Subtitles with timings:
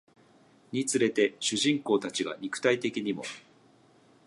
[0.71, 3.21] につれて主人公たちが肉体的にも